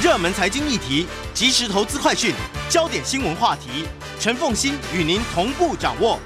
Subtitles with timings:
[0.00, 2.32] 热门财经议题、即时投资快讯、
[2.70, 3.84] 焦点新闻话题，
[4.20, 6.20] 陈凤欣与您同步掌握。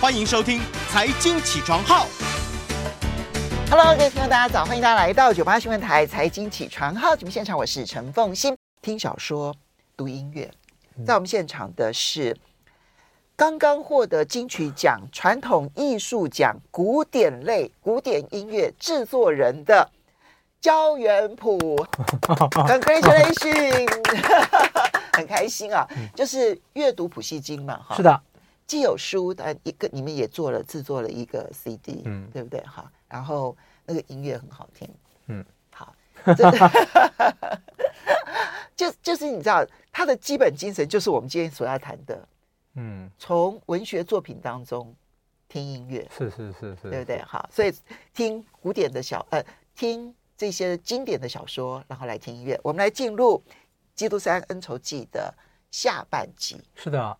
[0.00, 2.06] 欢迎收听《财经起床号》。
[3.70, 4.64] Hello，各位听众，大家早！
[4.64, 8.56] 欢迎大家来到九八新闻台《财经起床号》节目现场，我是陈凤欣。
[8.80, 9.54] 听小说、
[9.94, 10.50] 读音乐，
[11.06, 12.34] 在我们现场的是
[13.36, 19.90] 刚刚获得金曲奖传统艺术奖古典类古典音乐制作人的。
[20.60, 21.58] 焦元溥，
[22.66, 23.88] Congratulations，
[25.16, 25.86] 很开心啊！
[26.14, 28.20] 就是阅读溥戏经嘛，哈，是的，
[28.66, 32.60] 既有书，但一个你们也做了制作了一个 CD，嗯，对不对？
[32.62, 34.88] 哈，然后那个音乐很好听，
[35.28, 35.94] 嗯，好，
[38.76, 42.28] 就就是你知道，他的基本精神就是我们今天所要谈的，
[42.74, 44.92] 嗯，从文学作品当中
[45.48, 47.22] 听音乐，是是是是，对不对？
[47.22, 47.72] 好，所以
[48.12, 49.40] 听古典的小呃
[49.76, 50.12] 听。
[50.38, 52.58] 这些经典的小说，然后来听音乐。
[52.62, 53.42] 我们来进入
[53.96, 55.34] 《基督山恩仇记》的
[55.72, 56.62] 下半集。
[56.76, 57.16] 是的，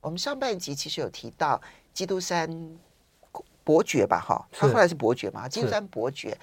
[0.00, 1.60] 我们上半集其实有提到
[1.92, 2.48] 基督山
[3.62, 4.18] 伯爵吧？
[4.18, 5.46] 哈，他后来是伯爵嘛？
[5.46, 6.34] 基督山伯爵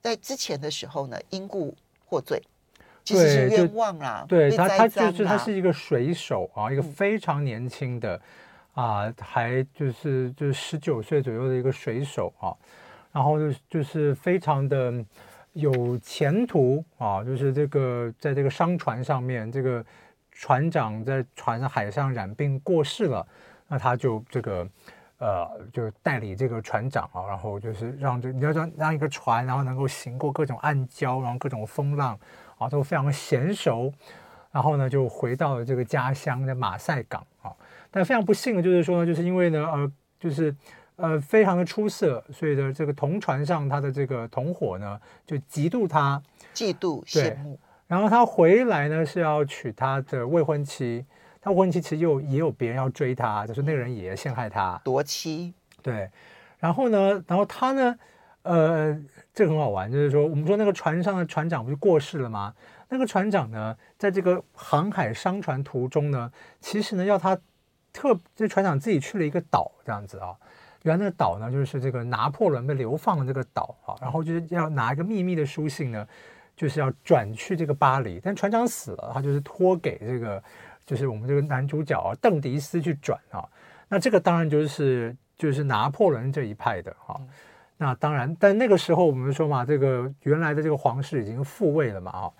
[0.00, 2.42] 在之前的时候呢，因故获罪，
[3.04, 4.24] 其实是冤枉啦。
[4.26, 8.18] 对他，他就是他是一个水手啊，一个非常年轻的
[8.72, 12.56] 啊，还就是就是十九岁左右的一个水手啊，
[13.12, 15.04] 然后就就是非常的。
[15.54, 19.84] 有前途啊，就是这个在这个商船上面，这个
[20.32, 23.26] 船长在船上海上染病过世了，
[23.68, 24.68] 那他就这个
[25.18, 32.18] 呃，就代理这个船长啊，然后就是让这你要让让一个船，然后能够行过各种暗礁，然后各种风浪
[32.58, 33.92] 啊，都非常娴熟，
[34.50, 37.52] 然后呢就回到了这个家乡的马赛港啊，
[37.92, 40.54] 但非常不幸的就是说呢，就是因为呢呃就是。
[40.96, 46.22] 呃，非常的出色，所以呢这个同船上他的这个同伙呢，就嫉妒他，
[46.54, 47.58] 嫉妒羡慕。
[47.86, 51.04] 然后他回来呢是要娶他的未婚妻，
[51.40, 55.52] 他未婚妻其实又也有别人要追他，就是那个人也陷害他夺妻。
[55.82, 56.08] 对，
[56.58, 57.98] 然后呢，然后他呢，
[58.42, 58.96] 呃，
[59.34, 62.54] 这个很好玩，就是说我们说那个船上的船长不是过世了吗？
[62.88, 66.30] 那个船长呢，在这个航海商船途中呢，
[66.60, 67.36] 其实呢要他
[67.92, 70.36] 特这船长自己去了一个岛，这样子啊。
[70.84, 76.06] 原来那个岛呢，就是这个拿破仑被流放的这个岛啊，然后就是要拿一个秘密的书信呢，
[76.54, 80.42] 就是要转去这个巴黎，但船长死了，他就是托给这个，
[80.84, 83.42] 就是我们这个男主角啊，邓迪斯去转啊。
[83.88, 87.18] 那这个当然就是就是拿破仑这一派的哈。
[87.78, 92.30] 那当然，但那个时候我们说嘛，这个原来的这个皇室已经复位了嘛啊。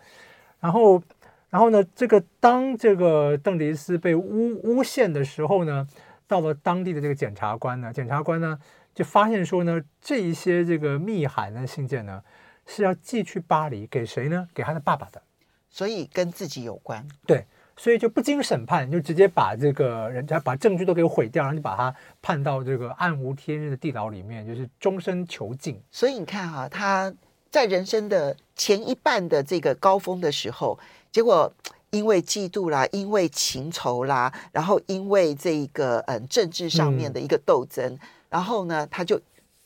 [0.60, 1.03] 然后，
[1.49, 5.88] 然后呢，这个当这个邓迪斯被诬诬陷的时候呢。
[6.34, 8.59] 到了当地的这个检察官呢，检察官呢
[8.93, 12.21] 就发现说呢，这一些这个密函的信件呢
[12.67, 14.49] 是要寄去巴黎给谁呢？
[14.53, 15.22] 给他的爸爸的，
[15.71, 17.06] 所以跟自己有关。
[17.25, 17.47] 对，
[17.77, 25.81] 所以就不经审判，就直接把这个人家把证据都给毁掉，然后就把他判到这个暗无天日的地牢里面，就是终身囚禁。
[25.93, 27.15] 所以你看哈、啊，他
[27.49, 30.77] 在人生的前一半的这个高峰的时候，
[31.12, 31.55] 结果。
[31.94, 37.99] 因为嫉妒啦，因为情仇啦，然后因为这一个嗯政治上面的一个斗争，嗯、
[38.31, 39.16] 然后呢，他就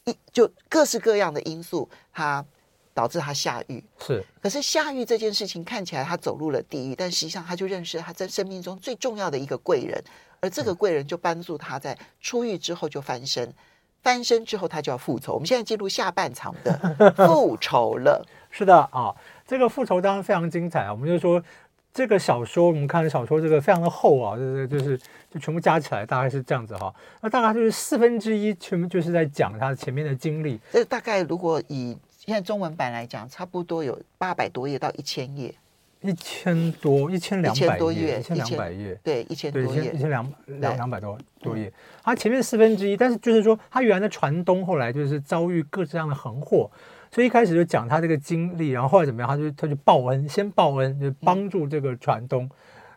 [0.05, 2.45] 一就各式各样的因素，他
[2.93, 3.83] 导致他下狱。
[3.99, 10.05] 是，可是下狱这件事情看起来他走入了地狱，但实际上他就认识他在生命中最重要的一个贵人，
[10.41, 13.51] 而这个贵人就帮助他在出狱之后就翻身，
[14.03, 15.33] 翻身之后他就要复仇。
[15.33, 16.77] 我们现在进入下半场的
[17.27, 18.23] 复仇了。
[18.51, 19.15] 是的啊，
[19.47, 21.43] 这个复仇当然非常精彩啊，我们就说。
[21.99, 24.97] 这个小说我们看的小说，这个非常的厚啊，就是就是
[25.29, 26.95] 就全部加起来大概是这样子哈。
[27.21, 30.61] 那大概就是四分之一全部就是在讲他前面的经历。
[30.71, 35.53] 这大概如果以现在中文版来讲，差不多有八百多页到一千页，
[36.03, 41.73] 一千多一千两百多页，一千两百页，对，一千多页，一千两两两百多多页。
[42.05, 46.71] 它前面四分之一，但是就是说他原来的船东后来就是遭遇各式各样的横祸。
[47.11, 49.29] 所以一开始就讲他这个经历，然后后来怎么样？
[49.29, 52.49] 他就他就报恩，先报恩，就帮助这个船东。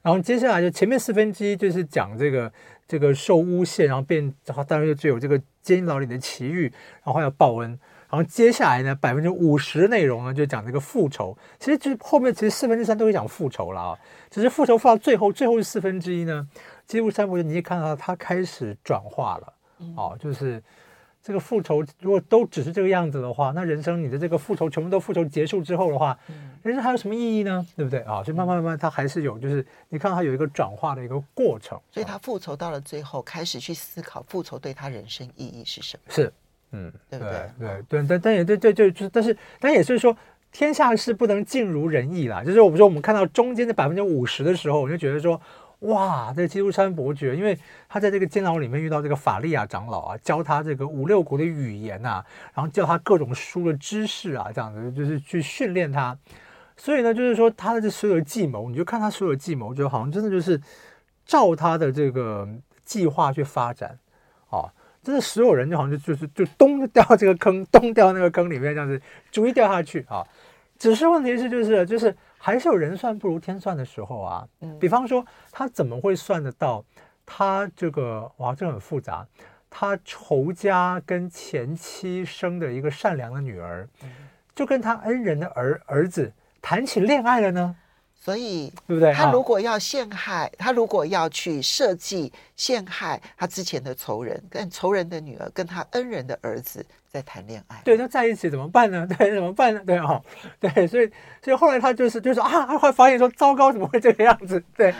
[0.01, 2.51] 然后接下来就前面四分之一就是讲这个
[2.87, 6.71] 这个受诬陷，然后变，然后当然就只有这个监牢里的奇遇，
[7.03, 7.79] 然后要报恩。
[8.09, 11.37] 然后接下来呢，百分之五十内容呢就讲这个复仇。
[11.59, 13.97] 其实就后面其实四分之三都会讲复仇了啊，
[14.29, 16.47] 只是复仇复到最后，最后是四分之一呢，
[16.85, 19.53] 基督山伯爵你也看到他开始转化了，
[19.95, 20.61] 哦，就是。
[21.23, 26.18] 这个复仇如果都只是这个样子的话，那人生你的这个复仇全部都复仇结束之后的话，
[26.63, 27.65] 人生还有什么意义呢？
[27.75, 28.23] 对不对啊？
[28.23, 31.79] 所以慢慢慢慢，他还是有，就是你看他有一个转化的一个过程。
[31.91, 36.12] 所以他复仇到了最后，开始去思考复仇对他人生意义是什么？
[36.12, 36.33] 是，
[36.71, 37.50] 嗯，对不对？
[37.59, 40.15] 对对，但但也对对对，就是但是但也是说，
[40.51, 42.44] 天下事不能尽如人意啦。
[42.44, 45.39] 就是我们说，我们看到中间的百分之五十的时候，我就觉得说，
[45.81, 47.57] 哇，这基督山伯爵，因为
[47.89, 52.23] 他在这个监牢里面遇到这个法利亚长老啊，教他这个五六国的语言啊，
[52.53, 56.17] 然后教他各种书的知识啊，这样子就是去训练他。
[56.77, 60.59] 所以呢，就是说他的这所有的计谋，你就看他所有的计谋，就好像真的就是
[61.25, 62.47] 照他的这个
[62.83, 63.97] 计划去发展，
[64.49, 64.71] 啊，
[65.03, 69.01] 真的所有人就好像就就是就咚掉这个坑，咚掉那个坑里面这样子，
[69.31, 70.23] 逐一掉下去啊。
[70.77, 74.47] 只是问题是，就是就是还是有人算不如天算的时候啊。
[74.79, 76.83] 比方说，他怎么会算得到
[77.23, 79.25] 他这个哇，这很复杂，
[79.69, 83.88] 他仇家跟前妻生的一个善良的女儿，
[84.55, 86.33] 就跟他恩人的儿儿子。
[86.63, 87.75] 谈起恋爱了呢，
[88.23, 89.12] 所以对不对？
[89.12, 99.07] 他如果要陷害，他如果要去设计陷害他之前的仇人，跟仇人的女儿，跟他恩人的儿子在谈恋爱，对，那在一起怎么办呢？
[99.18, 99.81] 对，怎么办呢？
[99.83, 100.23] 对哦，
[100.59, 101.09] 对，所以，
[101.44, 104.63] 所以后来他就是，就是啊，他会发现说，糟糕，怎么会这个样子？
[104.77, 104.94] 对，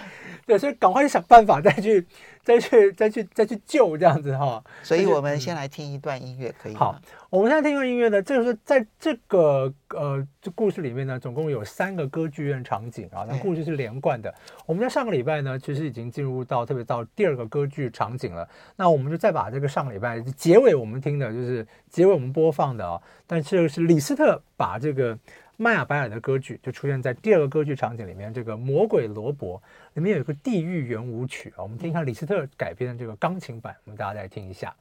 [0.52, 2.06] 对，所以赶快去想办法，再去。
[2.44, 6.80] 再去再去再去救这样子哈，所以我们先来听一段音乐，可以吗？
[6.80, 14.34] 好，我们现在听一段音乐呢，这个是在这个呃这故事里面呢，总共有三个歌剧院场景啊，那故事是连贯的。
[14.66, 25.16] 我们在上个礼拜呢，其实已经进入到特别到第二个歌剧场景了，那我们就再把这个上个礼拜结尾我们听的就是结尾我们播放的啊，但是是李斯特把这个。
[25.58, 29.60] 迈亚白尔的歌剧就出现在第二个歌剧场景里面，这个《魔鬼罗伯》
[29.94, 34.76] 里面有一个地狱圆舞曲啊，我们听一下李斯特改编的这个钢琴版，我们大家再听一下。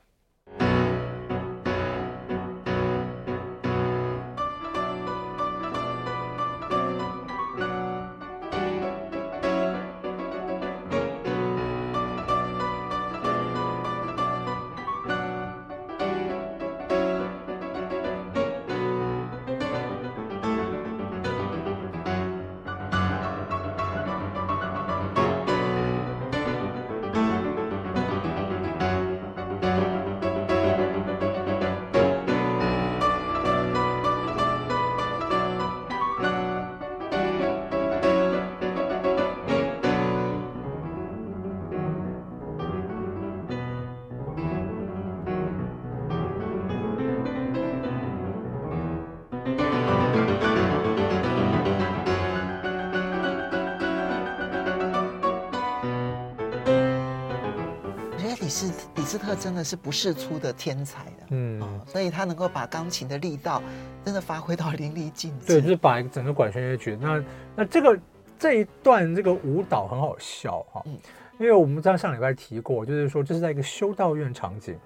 [59.31, 63.63] 李斯特真的是不世出的天才的，嗯、哦，所以他能够把钢琴的力道
[64.05, 65.47] 真的发挥到淋漓尽致。
[65.47, 66.99] 对，就是把整个管弦乐曲。
[67.01, 67.25] 那
[67.57, 67.99] 那这个
[68.39, 70.99] 这一段这个舞蹈很好笑哈，嗯、
[71.39, 74.77] 因为我们在上礼拜提过，就是说这是在一个修道院场景，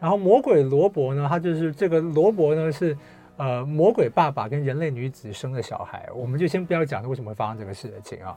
[0.00, 2.96] 然后魔鬼罗伯呢，他就是这个罗伯呢是
[3.36, 8.36] 呃魔鬼爸爸跟人类女子生的小孩，我们就先不要讲为什么会发生这个事情啊。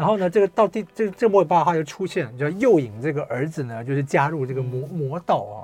[0.00, 5.56] 然后呢，这个到第这个这个魔鬼爸爸就出现，就要诱引这个儿子呢，就是加入这个魔魔道啊。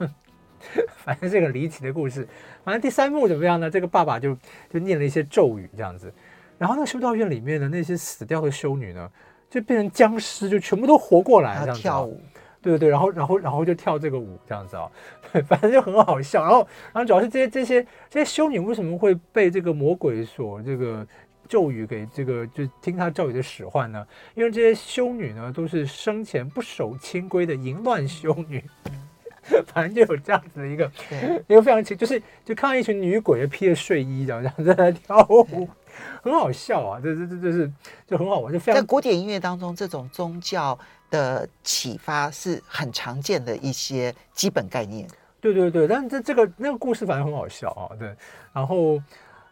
[0.00, 0.10] 哼，
[0.98, 2.26] 反正这个离奇的故事。
[2.64, 3.70] 反正第三幕怎么样呢？
[3.70, 4.36] 这个爸爸就
[4.68, 6.12] 就念了一些咒语这样子，
[6.58, 9.08] 然后那个修道院里面的那些死掉的修女呢，
[9.48, 11.80] 就变成僵尸，就全部都活过来这样子。
[11.80, 12.20] 跳舞，
[12.60, 14.90] 对对对，然后然后然后就跳这个舞这样子啊，
[15.46, 16.42] 反正就很好笑。
[16.42, 21.06] 然后然后主要是这些这些这些修女为什么会被这个魔鬼所这个。
[21.48, 24.06] 咒语给这个就听他咒语的使唤呢？
[24.34, 28.64] 因为这些修女呢都是生前不守清规的淫乱修女，
[29.66, 35.68] 反正就有这样子的一个对一个非常奇，就是就看到一群女鬼披着睡衣这样这样在跳舞，
[36.22, 37.00] 很好笑啊！
[37.02, 37.70] 这这这这是
[38.06, 40.78] 就很好玩，就非常在古典音乐当中，这种宗教
[41.10, 45.06] 的启发是很常见的一些基本概念。
[45.40, 48.14] 对对对，但这这个那个故事反正很好笑啊，对，
[48.52, 49.00] 然后。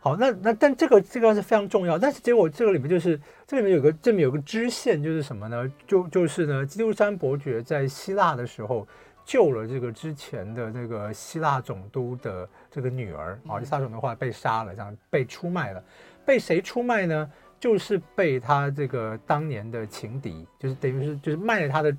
[0.05, 5.73] 好，那那但这个这个是非常重要，但是结果这个里面就是这里面有个这里面有个支线，就是什么呢？
[5.87, 8.85] 就就是呢，基督山伯爵在希腊的时候
[9.25, 15.81] 救了这个之前的这个希腊总督的这个女儿啊，希腊总督后来被杀了，这样被出卖了，
[16.27, 17.31] 被谁出卖呢？
[17.61, 21.97] 就是被他这个当年的情敌，就是等于是就是卖了他的，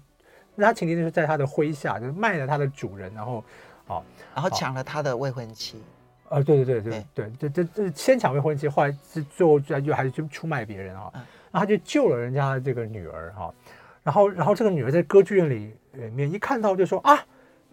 [0.55, 3.41] 那他情敌就是在他的麾下，就是卖了他的主人，然后
[3.87, 4.03] 哦，
[4.35, 5.81] 然后抢了他的未婚妻。
[6.33, 11.23] 啊，对对对对对，这这这先抢未婚妻，后来是最后就就还是就出卖别人啊，然
[11.53, 13.53] 后他就救了人家的这个女儿哈，
[14.01, 17.23] 然后然后这个女儿在歌剧院里里面一看到就说啊，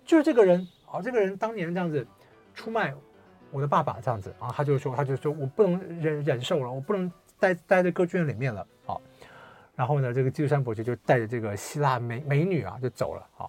[0.05, 2.07] 就是这个人啊，这个人当年这样子
[2.55, 2.93] 出卖
[3.51, 8.95] 我的爸爸这样子啊，他就说他就说我不能忍忍受了，我不能待待在歌剧院里面了啊，
[9.75, 13.49] 然后呢，这个基督山伯爵就带着这个希腊美美女啊就走了啊。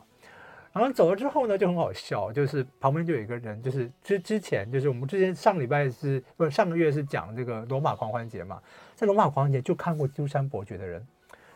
[0.74, 8.62] 然后走了之后呢，就很好笑，就是旁边就有一个人，就是之之前就是我们之前上礼拜是不是上个月是讲这个罗马狂欢节嘛，
[8.96, 11.06] 在罗马狂欢节就看过基督山伯爵的人，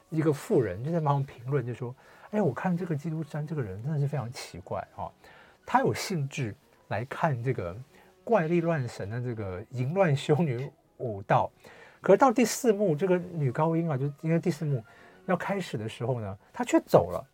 [0.10, 1.96] 一个妇人就在旁边评论，就说
[2.32, 5.08] ：“哎，我看这个基督山这个人真的是非常奇怪啊，
[5.66, 6.54] 他有兴致
[6.90, 7.74] 来看这个
[8.26, 11.50] 怪力乱神的这个淫乱修女舞蹈，
[12.02, 14.84] 可是到第四幕这个女高音啊，就因为第四幕
[15.26, 17.26] 要开始的时候呢，他却走了。”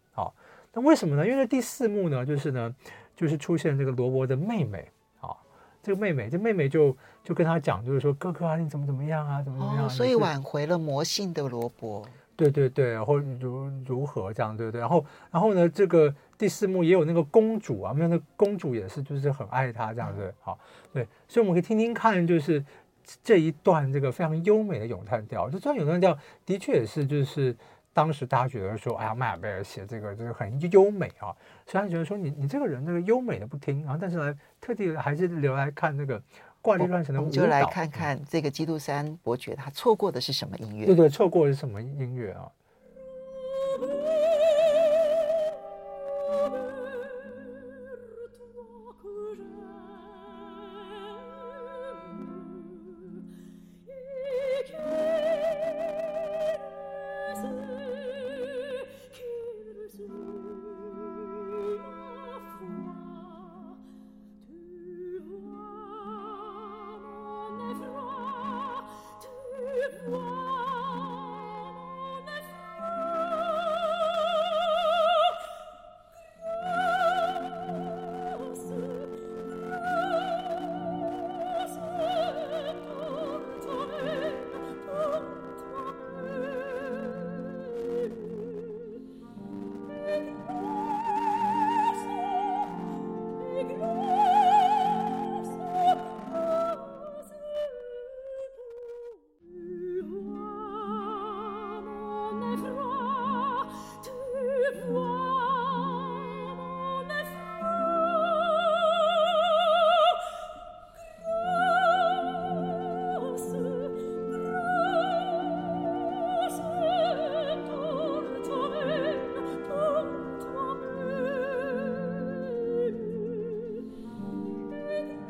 [0.73, 1.27] 那为什么呢？
[1.27, 2.73] 因为第四幕呢，就是呢，
[3.15, 5.35] 就是出现这个罗伯的妹妹啊，
[5.83, 9.85] 这个妹妹，这妹妹就就跟他讲，就是说哥哥啊，你怎么怎么样啊，怎么怎么样？
[9.85, 12.05] 哦、所以挽回了魔性的罗伯。
[12.37, 14.79] 对对对，或如如何这样，对不对？
[14.79, 20.57] 然后然后呢，这个第四幕也有那个公主啊，没有那个公主也是就是很爱他这样子，好，
[20.93, 22.63] 对，所以我们可以听听看，就是
[23.21, 27.53] 这一段这个非常优美的咏叹调，这段咏叹调的确也是就是。
[27.93, 31.35] 当时大家觉得说，哎呀，迈尔贝尔写这个就是很优美啊，
[31.67, 36.21] 虽然觉得说你你这个人那个优美的不听，然后但是呢，特地还是留来看那个
[36.61, 37.27] 怪力乱神的舞蹈。
[37.27, 40.85] 我们就来看看这个基督山伯爵他错过的是什么音乐？
[40.85, 42.49] 对对，错过的是什么音乐啊？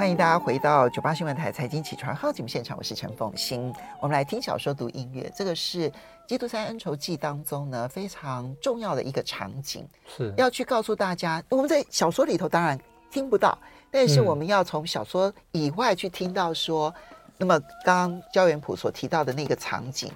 [0.02, 3.72] 欢迎大家回到九八新闻台财经起床号节目现场，我是陈凤欣。
[4.00, 5.88] 我们来听小说读音乐，这个是
[6.28, 12.76] 《基督山恩仇记》当中呢非常重要的一个场景，是要去告诉大家，我们在小说里头当然
[13.12, 13.56] 听不到，
[13.92, 20.12] 但是我们要从小说以外去听到说，嗯、那么刚刚焦元溥所提到的那个场景，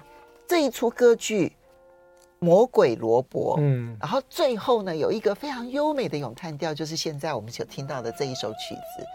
[0.48, 1.46] 这一出歌剧
[2.40, 9.06] 《魔鬼罗伯》，嗯，然后最后呢有一个非常优美的咏叹调，就是现在我们所听到的这一首曲子。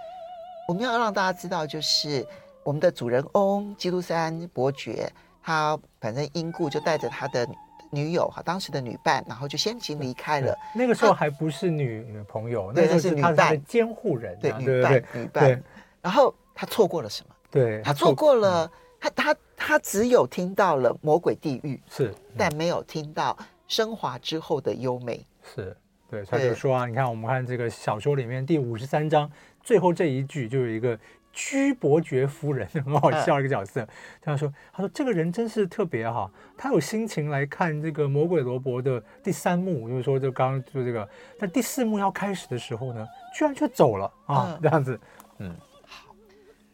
[0.68, 2.25] 我们要让大家知道，就是
[2.63, 5.12] 我们的主人翁基督山伯爵，
[5.44, 7.48] 他反正因故就带着他的
[7.89, 10.58] 女友哈，当时的女伴，然后就先行离开了。
[10.74, 15.63] 那个时候还不是女女朋友，对，那是女伴监护人，对，女伴，女伴。
[16.01, 17.36] 然后他错过了什么？
[17.50, 23.38] 对，他错过了，他他他只有听到了魔鬼地狱，是，但没有听到
[23.68, 25.25] 升华之后的优美。
[25.44, 25.75] 是
[26.10, 29.30] 对，他就说啊，你看我们看这个小说里面第五十三章。
[29.63, 30.98] 最后这一句就有一个
[31.34, 33.88] 居伯爵夫人， 很好笑一个角色。
[34.22, 41.08] 他说：“他说这个人真是特别哈，他有心情来看这个魔鬼罗伯的第三幕，就是说就刚刚就这个，
[41.39, 45.00] 但第四幕要开始的时候呢，居然却走了啊，这样子。
[45.38, 46.13] 嗯，好，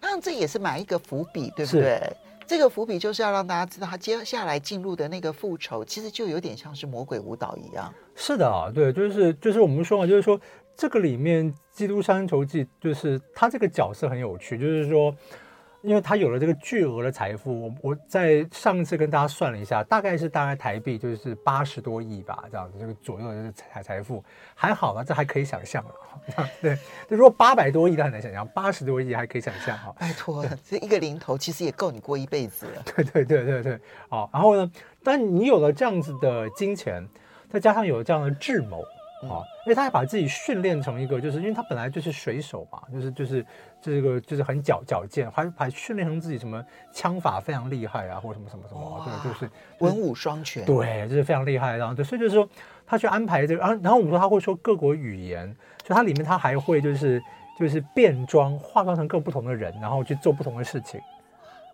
[0.01, 2.01] 那这也是埋一个伏笔，对不对？
[2.47, 7.93] 这个伏笔就是要让大家知道，他接下来进入的那个复仇，其实就有点像是魔鬼舞蹈一样。
[8.15, 10.39] 是的啊，对，就是就是我们说嘛，就是说。”
[10.79, 15.11] 这个里面《基督山恩仇记》就是他这个角色很有趣，就是说，
[15.87, 24.21] 因为他有了这个巨额的财富，我我在上次跟大家算了一下，大概是大概台币就是八十多亿吧，这样子这个左右的财财富
[24.53, 25.81] 还好吧，这还可以想象
[26.35, 26.49] 了。
[26.61, 26.77] 对，
[27.07, 29.95] 如果八百多亿，那很难想象，八十多亿还可以想象哈。
[29.97, 32.83] 拜托，这一个零头其实也够你过一辈子了。
[32.93, 33.79] 对对对对对，
[34.09, 34.69] 好，然后呢，
[35.01, 37.07] 但你有了这样子的金钱，
[37.49, 38.83] 再加上有了这样的智谋。
[39.23, 43.43] 啊，因为他还把自己训练成一个，就是因为他本来就是水手嘛，就是就是
[43.81, 51.77] 这个就是很矫矫健，还还训练成自己什么枪法非常厉害啊，或者什么什么什么，对，就是文武双全，对，就是非常厉害。
[51.77, 52.47] 然后对，所以就是说
[52.85, 55.51] 他去安排这个，然后然后我们说他会说各国语言，
[55.83, 57.19] 就他里面他还会就是
[57.59, 61.01] 就是变装化妆成各不同的人，然后去做不同的事情。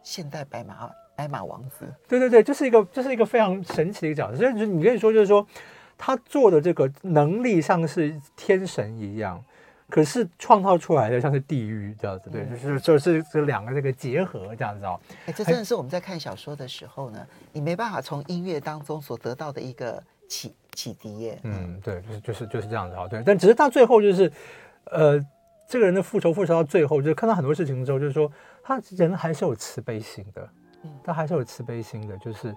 [0.01, 4.38] 现代白马白马王子，对对对，就是一个就是一个非常神奇的一个角色。
[4.38, 5.45] 所以你可以说就是说。
[5.97, 9.43] 他做的这个能力像是天神一样，
[9.89, 15.00] 可是创造出来的像是地狱这样子，对，就是就是这两个这个结合这样子哦。
[15.25, 21.39] 哎，这真的是我们在看小说的时候呢，你没办法从音乐当中所得到的一个启启迪耶。
[21.43, 23.21] 嗯，对，就是就是就是这样子哦，对。
[23.25, 24.31] 但只是到最后就是，
[24.85, 25.19] 呃，
[25.67, 28.31] 这个人的复仇复仇到最后，就是看到很多事情之后，就是说
[28.63, 30.50] 他人还是有慈悲心的，
[30.83, 32.53] 嗯，他还是有慈悲心的，就是。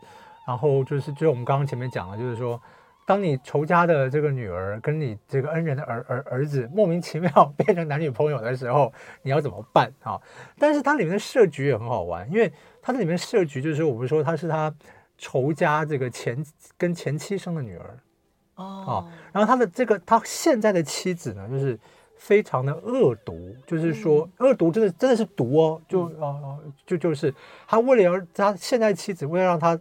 [0.46, 2.62] 然后就是，就是我们刚刚前面讲的，就是说，
[3.06, 10.20] 当你仇家的这个女儿跟你这个恩人的儿儿儿子莫名其妙 变成男女朋友的时候，你要怎么办啊？
[10.58, 14.74] 但是它里面的设局也很好玩，因为它这里面设局就是说，我们说他是他
[15.16, 16.44] 仇家这个前
[16.76, 17.98] 跟前妻生的女儿
[18.56, 21.78] 哦，然后他的这个他现在的妻子呢，就是
[22.16, 27.32] 非常的恶毒，就是说恶毒真的真的是毒哦，就哦就就是
[27.68, 29.78] 他为了要他现在妻子为了让他。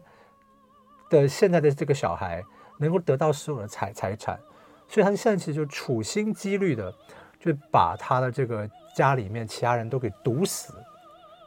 [1.08, 2.44] 的现在的这个小孩
[2.78, 4.40] 能够得到所有的财财产，
[4.88, 6.94] 所以他现在其实就处心积虑的，
[7.40, 10.74] 就把他的这个家里面其他人都给毒死。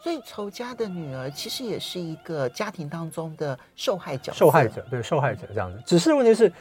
[0.03, 4.33] 所以仇家的女儿其实也是一个家庭当中的受害者。
[4.33, 5.83] 受害者，对，受害者这样子。
[5.85, 6.53] 只是问题是，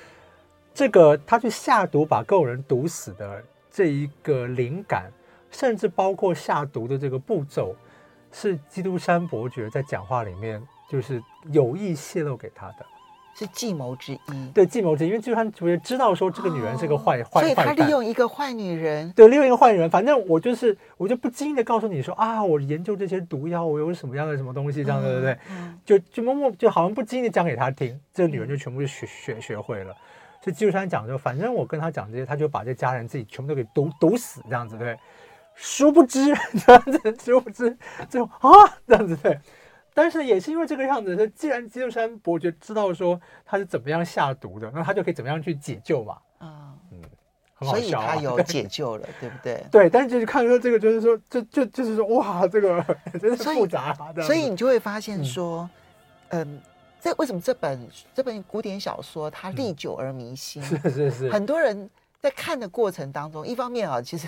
[0.74, 5.12] 这个他去下毒把各人毒死的这一个灵感，
[5.52, 7.76] 甚至包括下毒的这个步骤，
[8.32, 10.62] 是基督山伯爵在讲话里面。
[10.90, 11.22] 就是
[11.52, 12.86] 有意泄露给他的，
[13.38, 14.20] 是计谋之一。
[14.52, 19.88] 对，计谋之一，因为就算主角知道说这个女人是个坏坏、哦，所以他利用一个坏女人，对，利用一个坏女人。
[19.90, 25.38] 反正我就是，我就不经意的告诉你说啊，我研究这些毒药，我有什么样的什么东西，这样对不对？
[25.52, 29.96] 嗯、就就默默就好像不经意的讲给他听，这个女人就全部就学学学会了。
[30.42, 34.98] 所以纪录山讲说，反正我跟他讲这些，他就把这家人自己全部都给毒毒死，这样子对。
[35.60, 36.26] 殊不知
[36.66, 37.76] 这样子， 殊不知
[38.08, 39.40] 最后啊，这样子对。
[39.98, 46.18] 但是也是因为这个样子，既然基督山伯爵知道说他是怎么样下毒的，那他就可以怎么样去解救嘛。
[46.38, 47.02] 啊，嗯，
[47.56, 49.66] 很好笑啊，所以他有解救了，对不对？
[49.74, 52.86] 对，但是就是看说这个，就是说，就就就是说，哇，这个
[53.20, 54.14] 真是复杂啊。
[54.22, 55.68] 所以你就会发现说，
[56.30, 56.62] 嗯，
[57.02, 60.62] 这为什么这本这本古典小说它历久而弥新？
[60.62, 64.28] 是是是，很多人在看的过程当中，一方面啊，其实。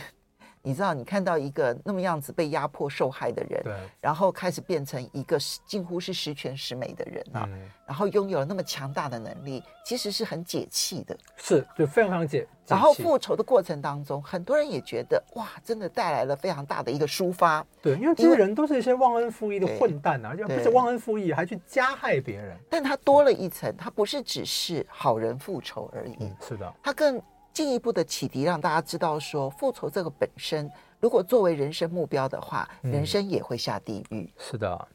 [0.62, 12.48] 你知道，你看到一个那么样子被压迫受害的人，对，然后开始变成一个近乎是十全十美的人啊，嗯、然后拥有了那么强大的能力，其实是很解气的，是，就非常非常解。
[12.68, 17.66] 然后复仇的过程当中，很多人也觉得哇，真的带来了非常大的一个抒发。
[17.82, 22.56] 对，因为这些人都是一些忘恩负义的混蛋啊，而且不是忘恩负义，还去加害别人。
[22.70, 27.20] 但他多了一层，他不是只是好人复仇而已，嗯、是的，他更。
[27.54, 34.30] 进一步的启迪，让大家知道说，复仇这个本身，如果作为人生目标的话，嗯、人生也会下地狱。
[34.38, 34.88] 是的，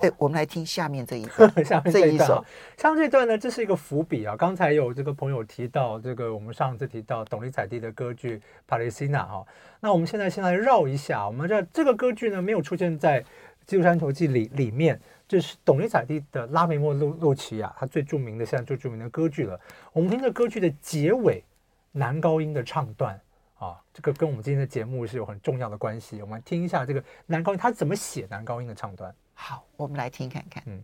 [0.00, 2.44] 对，我们来听下面这一段， 下面这一首，
[2.76, 4.34] 下面这一段呢，这是一个伏笔啊。
[4.36, 9.44] 刚才有这个朋友提到，这个我们上次提到董尼采蒂的歌剧《帕里西娜》哈，
[9.80, 13.20] 那我们现在先来绕一下，我们这这个歌剧呢，没有出现在
[13.66, 19.60] 《基督山头记》里里面，这、就是董尼采蒂的《拉梅莫洛洛奇亚》，他最著名的现在最著名的歌剧了。
[19.92, 21.44] 我们听这歌剧的结尾。
[21.92, 23.20] 男高音的唱段
[23.58, 26.20] 啊，这个跟我们今天的节目是有很重要的关系。
[26.22, 29.14] 我们听一下这个男高音他怎么写男高音的唱段。
[29.34, 30.62] 好，我们来听看看。
[30.66, 30.82] 嗯。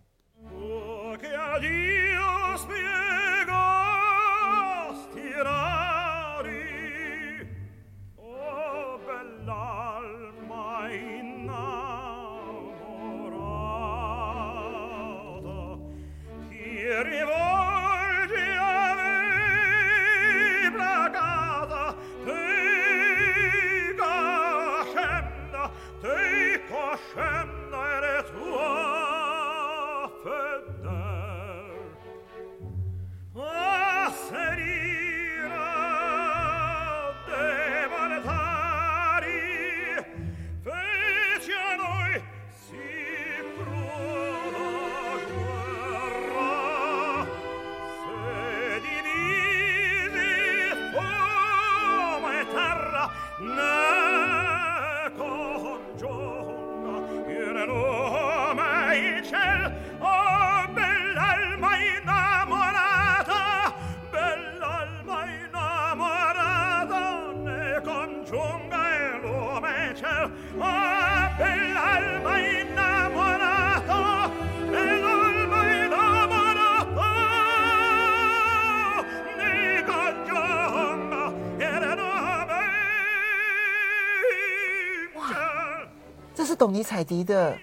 [86.79, 87.57] 尼采迪的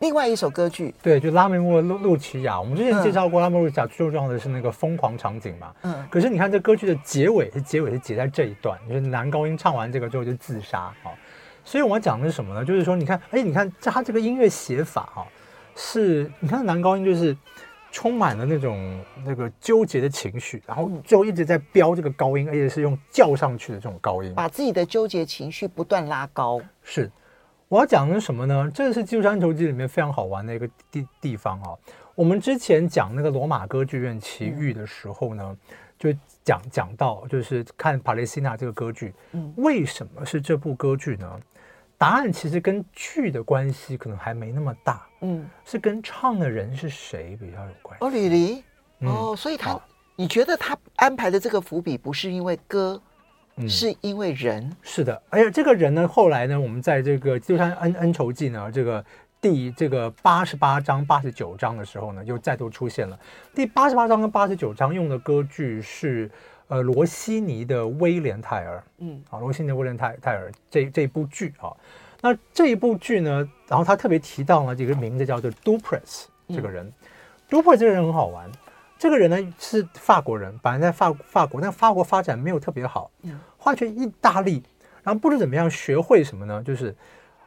[0.00, 2.58] 另外一首歌剧，对，就拉梅莫路路奇亚。
[2.60, 5.72] 我们之前介绍过，拉梅莫路奇亚最重要的是那个疯狂场景嘛。
[5.82, 6.04] 嗯。
[6.10, 11.14] 可是你看这歌剧的结尾，是结尾是结在这一段，就是男高音唱完这个之后就自杀啊。
[11.64, 12.64] 所以我要讲的是什么呢？
[12.64, 15.24] 就是说，你看，哎，你看他这个音乐写法哈，
[15.76, 17.36] 是，你看男高音就是
[17.92, 26.60] 充满了那种那个纠结的情绪，然后最后一直在飙这个高音，而且是用叫上去的这种高音，把自己的纠结情绪不断拉高。
[26.82, 27.08] 是。
[27.72, 28.70] 我要讲的是什么呢？
[28.74, 31.72] 这是《基督山恩仇记》里面非常好玩的一个地地方啊。
[32.14, 35.56] 我们之前讲那个罗马歌剧院奇遇的时候呢，
[35.98, 36.12] 就
[36.44, 41.40] 讲讲到，就是看帕雷西娜这个歌剧，嗯为什么是这部歌剧呢？
[41.96, 48.04] 答案其实跟剧的关系可能还没那么大，嗯，是跟唱的人是谁比较有关系。
[48.04, 48.64] 哦，李黎，
[49.08, 49.80] 哦，所以他，
[50.14, 53.00] 你觉得他安排的这个伏笔不是因为歌？
[53.68, 59.04] 是因为人、嗯、是的，而且这个人呢，后来呢，我们在这个《基督山恩恩仇记》呢，这个
[59.40, 63.18] 第这个八十八章、八十九章的时候呢，又再度出现了。
[63.54, 66.30] 第八十八章跟八十九章用的歌剧是
[66.68, 68.78] 呃罗西尼的《威廉泰尔》。
[68.98, 71.70] 嗯，好，罗西尼的《威廉泰泰尔》这这一部剧啊，
[72.20, 76.86] 那这一部剧呢，然后他特别提到了这个名字叫做 Duprez 这个人。
[76.86, 76.92] 嗯、
[77.50, 78.50] Duprez 这个人很好玩。
[79.02, 83.10] 这个人呢是法国人，本来在法法国，但法国发展没有特别好，
[83.56, 84.62] 换去意大利，
[85.02, 86.62] 然后不知怎么样学会什么呢？
[86.62, 86.94] 就是，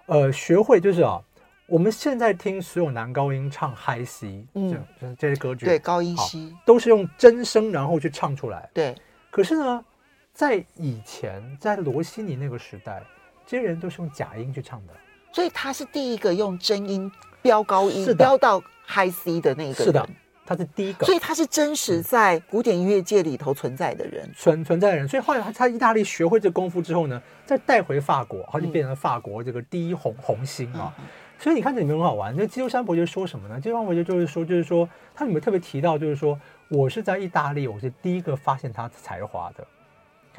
[0.08, 1.18] 呃，学会就是啊，
[1.66, 8.94] 我们现在听所有男高音唱 high C，嗯，就是这些歌曲，对，高音 C 都是用真声然后去唱出来，对。
[9.32, 9.86] 可是呢，
[10.34, 13.02] 在以前，在罗西尼那个时代，
[13.46, 14.94] 这些人都是用假音去唱的，
[15.32, 17.10] 所以他是第一个用真音
[17.42, 19.86] 飙高音，飙到 high C 的那个人。
[19.86, 20.06] 是的。
[20.46, 25.08] 他是第一个，所以他是真实在古典音乐界里头存在的人，存存在的人。
[25.08, 30.94] 所以后来他在意大利学会这功夫之后呢，再带回法国，他就变成了法国这个第一红红星啊。
[31.40, 32.34] 所以你看这里面很好玩。
[32.38, 33.60] 那基督山伯爵说什么呢？
[33.60, 39.68] 基督山伯爵就是说，就是说他里面特别提到，就是说我是在意大利，我是第一个发现他才华的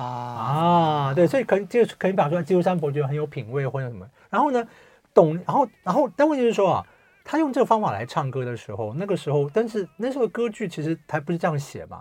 [0.03, 4.09] 啊啊，对，所以可能就可以表出来，基督山伯爵很有品味或者什么。
[4.31, 4.67] 然后呢，
[5.13, 6.87] 懂，然后然后但问题是说啊。
[7.29, 12.01] 他用这个方法来唱歌的时候，那个时候，但是那时候歌剧其实还不是这样写嘛？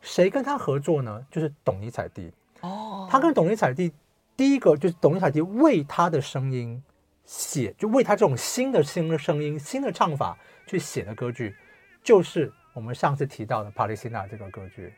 [0.00, 1.24] 谁跟他合作呢？
[1.30, 2.32] 就是董尼采蒂。
[2.60, 3.92] 哦，他跟董尼采蒂，
[4.36, 6.82] 第一个就是董尼采蒂为他的声音
[7.24, 11.54] 写，就为他这种新的新的声音、新的唱法去写的歌剧，
[12.02, 14.92] 就是我们上次提到的帕丽西娜这个歌剧。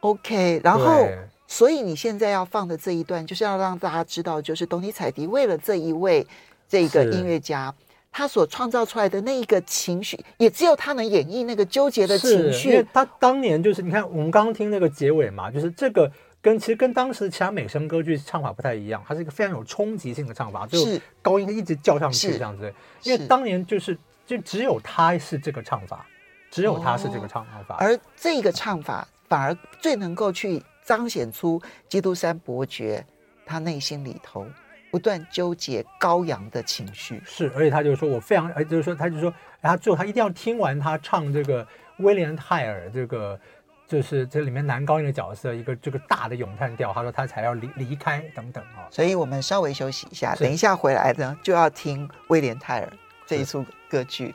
[0.00, 1.06] OK，然后，
[1.46, 6.26] 所以你现在要放的这一段，就是要让大家知道，就是董尼采蒂为了这一位
[6.66, 7.74] 这个音乐家。
[8.10, 12.70] 他所创造出来的那一个情绪，也只有他能演绎那个纠结的情绪。
[12.70, 22.72] 因为他当年就是你看，我们刚刚听那个结尾嘛，就是这个跟其实跟当时其他美声歌剧唱法不太一样，它是一个非常有冲击性的唱法，就是高音一直叫上去这样子。
[23.02, 26.04] 因为当年就是就只有他是这个唱法，
[26.50, 33.04] 只有他是这个唱法，而这个唱法反而最能够去彰显出基督山伯爵
[33.44, 34.46] 他内心里头。
[34.90, 41.66] 不断纠结高扬的情绪是，而且他就说，我非常，哎，就是说，他就说，然后最后他一定要听完他唱这个
[41.98, 43.38] 威廉泰尔这个，
[43.86, 48.88] 就是这里面男高音的角色一个这个大的咏叹调，他说他才要离离开等等啊。
[48.90, 52.92] 所以我们稍微休息一下，等一下回来呢就要听威廉泰尔
[53.26, 54.34] 这一出歌剧，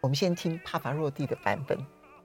[0.00, 1.78] 我们先听帕帕洛蒂的版本。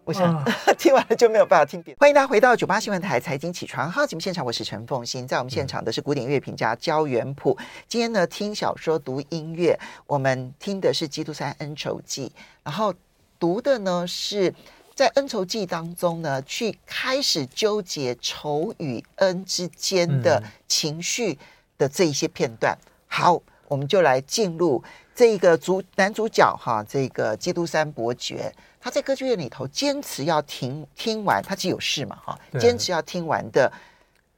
[0.06, 0.46] 我想、啊、
[0.78, 1.98] 听完了就没有办法听别的。
[2.00, 7.58] 欢迎大家回到九八新闻台财经起床号节目现场，我是陈凤欣，在我们现场的是古典乐评家焦元溥。
[7.88, 12.28] 今天呢，听小说读音乐，我们听的是《基督山恩仇记》，
[12.64, 12.94] 然后
[13.40, 14.54] 读的呢是
[14.94, 21.40] 在恩仇记当中呢，去开始纠结仇与恩之间的情绪
[21.78, 22.78] 的这一些片段。
[23.08, 24.84] 好，我们就来进入
[25.16, 28.54] 这个主男主角哈，这个基督山伯爵。
[28.80, 33.72] 他在歌剧院里头坚持要听听完，他其实有事嘛哈，坚持要听完的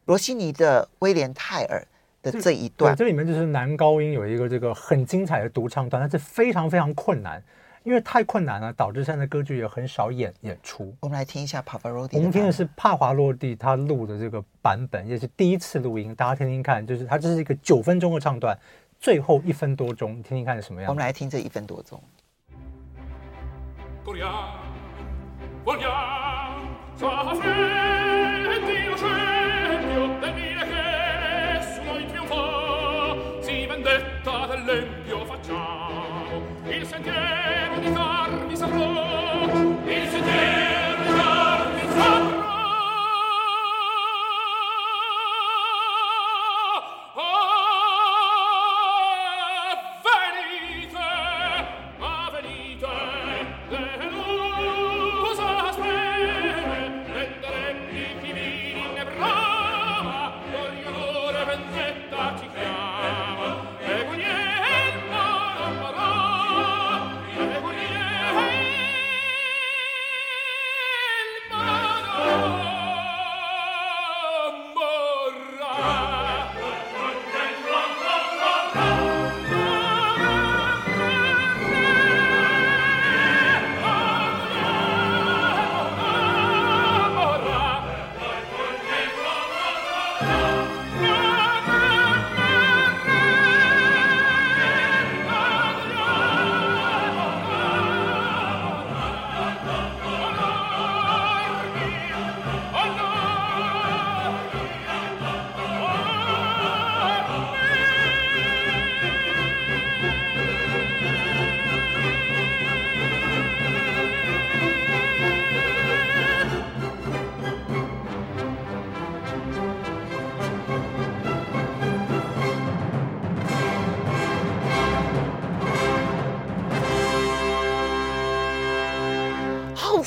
[0.05, 1.83] 罗西尼的威廉泰尔
[2.21, 7.41] 的这一段，这里面就是男高音有一个这个很精彩的独唱段，但是非常非常困难，
[7.83, 10.95] 因为太困难了，导致现在歌剧也很少演演出。
[10.99, 18.55] 我们来听一下帕瓦罗蒂，我们听的是帕华罗蒂他录的这个版本，也是第一次录音，大家听听看，就是他这是一个九分钟的唱段，
[18.99, 20.89] 最后一分多钟，听听看是什么样。
[20.89, 22.01] 我们来听这一分多钟。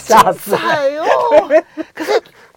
[0.08, 1.06] 吓死好精彩哦！
[1.94, 2.12] 可是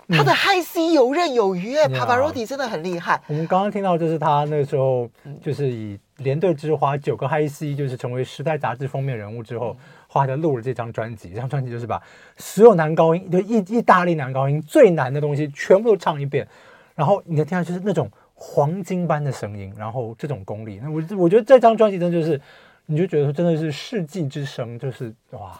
[0.07, 3.21] 他的 High C 游刃有余哎，Pavarotti 真的很厉害。
[3.27, 5.09] 我们刚刚听到就是他那时候
[5.41, 11.29] 就是以连队之花九个 High C 就是成为《时代》杂志封面人物之后，后来他录了这张专辑。
[11.29, 12.01] 这张专辑就是把
[12.35, 16.45] 所有男高音，就意意大利男高音最难的东西全部都唱一遍，
[16.93, 20.81] 然后你的听下就是那种黄金般的声音，然后这种功力。
[20.83, 22.41] 那我我觉得这张专辑真的就是，
[22.85, 25.57] 你就觉得说真的是世纪之声，就是哇。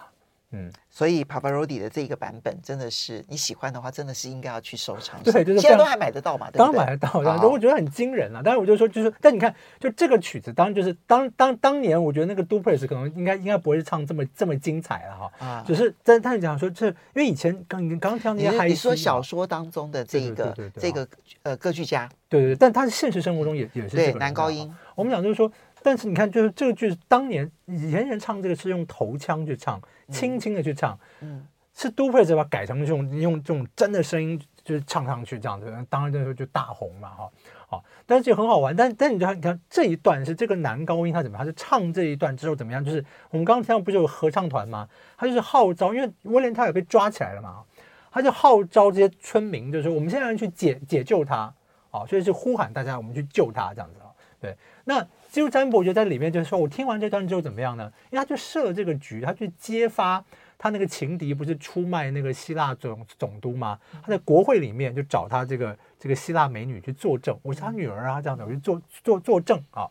[0.54, 5.22] 嗯，所以 Pavarotti 的这个版本真的是你喜欢的话，真的是应该要去收藏。
[5.24, 6.52] 对，就是现在都还买得到嘛？
[6.52, 8.42] 对当然买得到，但我觉得很惊人啊。
[8.44, 15.32] 但是我就说，就是，但你看，就这个曲子，当然就是当当当年，我觉得那个 Duplex 可能应该应该不会是唱这么这么精彩了哈。
[15.46, 21.08] 啊，只是但但是讲说，这因为以前刚你刚刚听那些，你说小说当中的这个这个
[21.44, 24.70] 呃歌剧家，对对对，但他是现实生活中也也是这个男高音。
[24.96, 25.50] 我们讲就是说。
[25.84, 37.32] 但是你看，就是这个剧，当年以前人唱这个是用头腔去唱，轻轻的去唱，嗯，是 Duplex 把它改成这种用这种真的声音就是唱上去这样子，当然那时候就大红嘛，哈，
[37.68, 38.76] 好，但是就很好玩。
[38.76, 41.44] 但但你看，你看这一段是这个男高音他怎么样？
[41.44, 42.84] 他是唱这一段之后怎么样？
[42.84, 44.88] 就是我们刚刚听到不是有合唱团吗？
[45.18, 47.64] 他就是号召，因为威廉他也被抓起来了嘛，
[48.12, 51.52] 他就号召这些村民，就是说我们现在要去解解救他，
[51.90, 55.04] 啊，所以是呼喊大家我们去救他这样子啊，对，那。
[55.32, 57.90] 基督山伯爵在里面就是说，我听完这段之后怎么样呢？
[58.10, 60.22] 因为他就设了这个局，他去揭发
[60.58, 63.80] 他那个情敌不是出卖那个希腊总总督吗？
[64.04, 69.88] 他在国会里面就找他这个这个希腊美女去作证，我是他女儿啊，这样的，我就作作作证啊。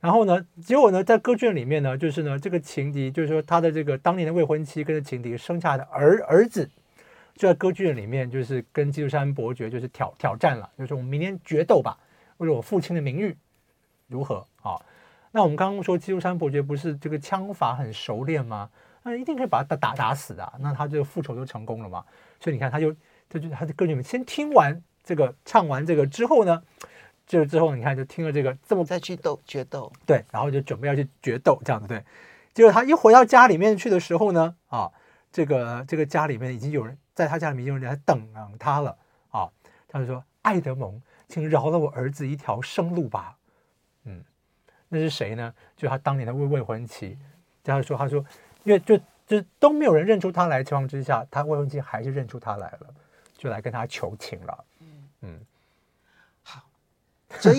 [0.00, 6.66] 然后呢，结果呢，在歌剧院里面呢，就是呢，这个情敌就是说他的这个当年的未婚妻跟着情敌生下的儿儿子，
[7.34, 11.98] 就在歌剧院里面就是跟基督山伯爵就是挑挑战了，就是我们明天决斗吧，
[12.38, 13.36] 为了我父亲的名誉。
[14.12, 14.78] 如何啊？
[15.32, 18.68] 那我们刚刚说基督山伯爵不是这个枪法很熟练吗？
[19.02, 20.52] 那一定可以把他打打打死的。
[20.60, 22.04] 那他这个复仇就成功了嘛？
[22.38, 22.94] 所以你看，他就
[23.28, 26.62] 他就他就跟你们先听完这个唱完这个之后呢，
[27.26, 32.04] 就之后你看就听了这个这么再去斗决斗，对，然后就准备要去决斗这样子对。
[32.52, 34.90] 结果他一回到家里面去的时候呢，啊，
[35.32, 38.96] 这个这个家里面已经有人在他家里面已经有人在等他了
[39.30, 39.48] 啊。
[39.88, 43.36] 他就说：“爱德蒙，请饶了我儿子一条生路吧。”
[44.94, 45.54] 那是谁呢？
[45.74, 47.16] 就他当年的未未婚妻。
[47.64, 48.22] 他说：“他说，
[48.62, 52.94] 因为就就都没有人认出他来情况之下，他未婚妻还是认出他来了，
[53.38, 54.86] 就来跟他求情了。”嗯
[55.22, 55.40] 嗯，
[56.42, 56.60] 好。
[57.38, 57.56] 所以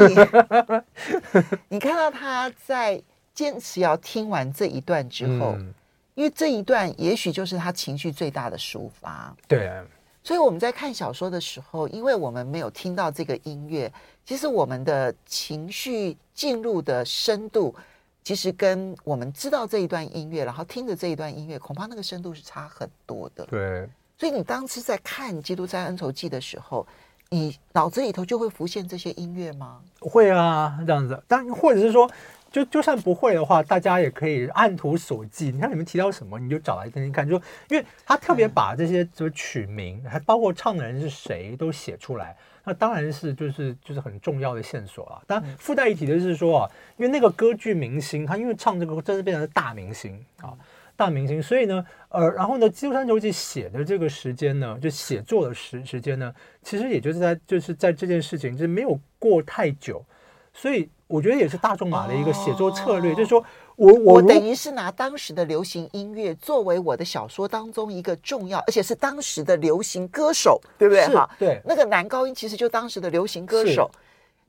[1.69, 3.01] 你看到他在
[3.33, 5.73] 坚持要听完这一段之后，嗯、
[6.13, 9.35] 因为这一段也许就是他情绪最大的抒发。
[9.47, 9.81] 对。
[10.23, 13.91] 所以我们在看小说的时候，因为我们没有听到这个音乐，
[14.25, 17.75] 其实我们的情绪进入的深度，
[18.23, 23.45] 其实跟我们知道这一段音乐，然后听着这一段音乐，恐怕那个深度是差很多的。
[23.45, 23.87] 对。
[24.17, 26.87] 所以你当时在看《基督山恩仇记》的时候，
[27.29, 29.81] 你脑子里头就会浮现这些音乐吗？
[29.99, 31.21] 会啊，这样子。
[31.27, 32.09] 但或者是说。
[32.53, 35.51] 就就算不会的话，大家也可以按图索骥。
[35.51, 37.27] 你看你们提到什么，你就找来听听看。
[37.27, 37.35] 就
[37.67, 45.23] 因为他特别把这些什么曲名，还包括唱的人是谁都写出来，那当然是就是就是很重要的线索了。
[45.25, 50.53] 当然附带一提的是说啊，因为那个歌剧明星，他因为唱这个真是变成了大明星啊，
[50.95, 60.05] 大明星，所以呢，呃，然后呢，《基督山恩仇记》写的这个时间呢，就写作的时时间呢，其实也就是在就是在这件事情就是没有过太久，
[60.53, 60.87] 所以。
[61.13, 63.45] 我觉得也是大仲马的一个写作策略，哦、就是说
[63.75, 71.05] 我我，我等于是拿当时的流行音乐作为我的小说当中一个重要，而且是当时的流行歌手，对不对？
[71.13, 73.91] 哈，对，那个男高音其实就当时的流行歌手，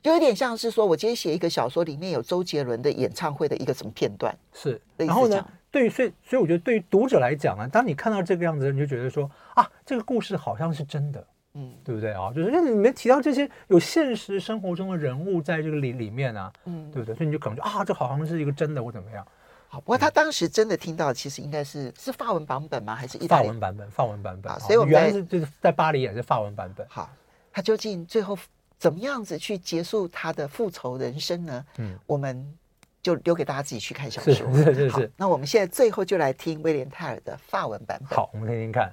[0.03, 4.81] 就有点像是说我今天写一个小说，里面有周杰伦的演唱会的一个什么片段，是。
[4.97, 11.23] 然后呢，对于所以所以我觉得对于读者来讲呢，当你看到这个样子，你就觉得说啊，这个故事好像是真的。
[11.55, 12.33] 嗯，对不对啊？
[12.35, 17.15] 就是因为里面提到这些有现实生活中的人物在这个里里面啊，嗯，对不对？
[17.15, 19.25] 所以你就可能就啊，这好像是一个真的或怎么样。
[19.69, 22.95] 好，不过他当时真的听到，其实应该是是法文版本吗？
[22.95, 23.91] 还是意大利法文版本？
[23.91, 24.53] 法文版本。
[24.53, 26.87] 啊，所以我们原来是就是在巴黎也是法文版本。
[26.89, 27.09] 好，
[27.53, 28.37] 他究竟最后
[28.77, 31.65] 怎么样子去结束他的复仇人生呢？
[31.79, 32.45] 嗯，我们
[33.01, 34.33] 就留给大家自己去看小说。
[34.33, 35.13] 是是是，是。
[35.17, 38.17] 那我们现在最后就来听威廉泰尔的法文版本。
[38.17, 38.93] 好，我们听听看。